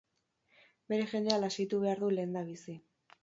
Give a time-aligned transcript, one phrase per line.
[0.93, 2.79] Bere jendea lasaitu behar du lehendabizi.